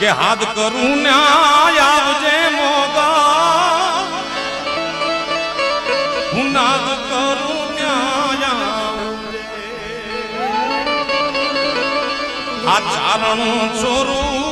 [0.00, 4.04] કે હાથ કરું ને આવજે મોગા
[6.34, 7.60] હું નાદ કરું.
[12.72, 13.42] આ ચારણ
[13.80, 14.49] ચોરું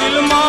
[0.00, 0.45] दिल माँ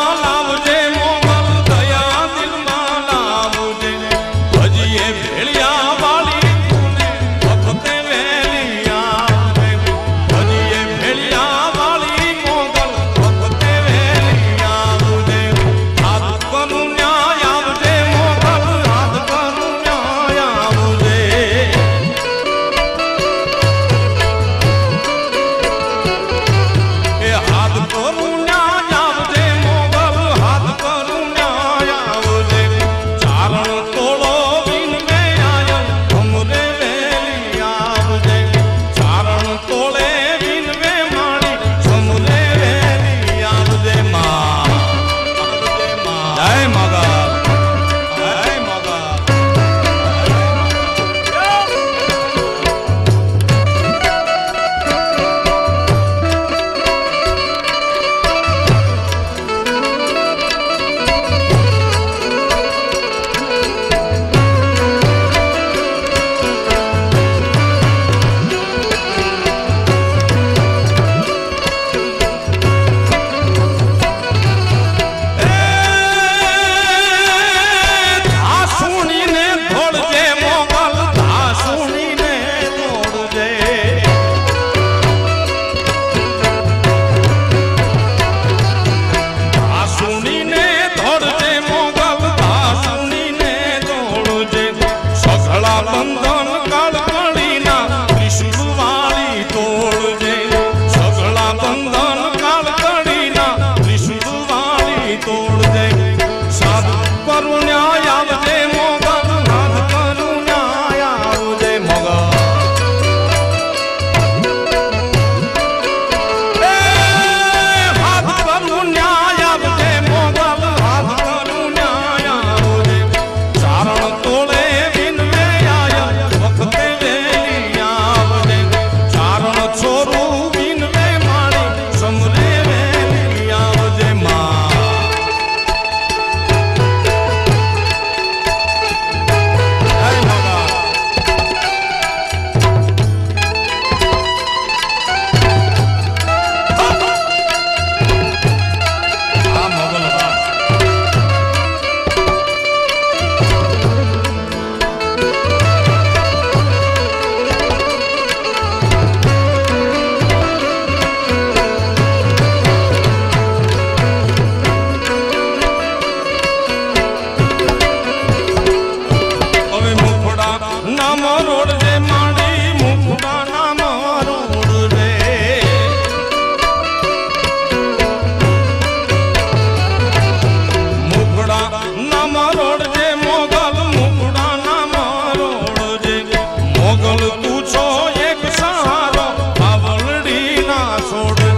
[191.09, 191.56] soda.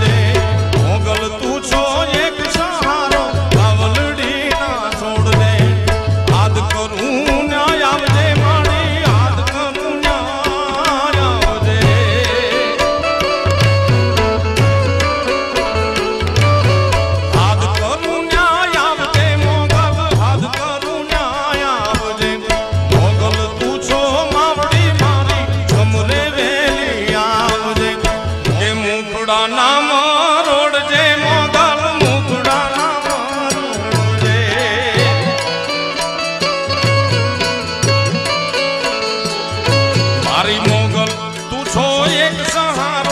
[29.30, 29.90] મુગડા નામ
[30.46, 33.04] રોડ જે મોગલ મુગડા નામ
[33.58, 34.38] રોડ જે.
[40.26, 41.14] મારી મોગલ,
[41.50, 41.88] તું છો
[42.26, 43.09] એક સહારો.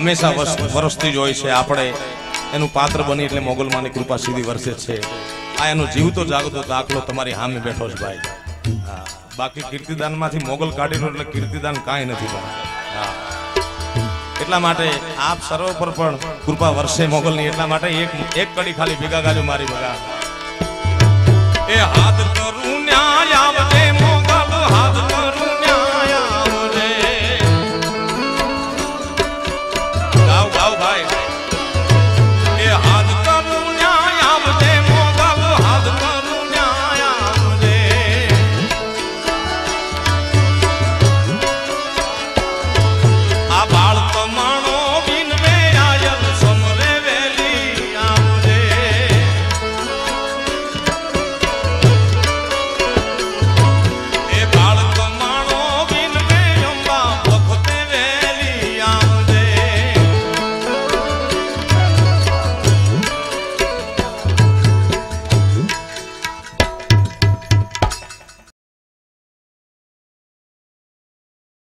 [0.00, 0.32] હંમેશા
[0.74, 1.48] વરસતી જ હોય છે.
[1.60, 1.86] આપણે
[2.56, 4.96] એનું પાત્ર બની એટલે મોગલમાની કૃપા સીધી વરસે છે.
[5.60, 8.20] આ એનો જીવતો જાગતો દાખલો તમારી સામે બેઠો છે ભાઈ.
[9.38, 12.54] બાકી કીર્તિદાનમાંથી મોગલ કાઢીનો એટલે કીર્તિદાન કાંઈ નથી ભાઈ
[14.42, 14.86] એટલા માટે
[15.28, 17.46] આપ સર્વ પર પણ કૃપા વર્ષે મોગલની.
[17.50, 18.10] એટલા માટે એક
[18.42, 19.96] એક કડી ખાલી ભેગા ગાજો મારી ભગા
[21.74, 22.49] એ હાથ તો